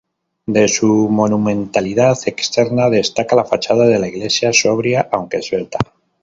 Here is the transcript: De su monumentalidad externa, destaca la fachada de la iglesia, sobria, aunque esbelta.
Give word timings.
De 0.47 0.67
su 0.67 0.87
monumentalidad 1.09 2.17
externa, 2.25 2.89
destaca 2.89 3.35
la 3.35 3.45
fachada 3.45 3.85
de 3.85 3.99
la 3.99 4.07
iglesia, 4.07 4.51
sobria, 4.51 5.07
aunque 5.11 5.37
esbelta. 5.37 5.77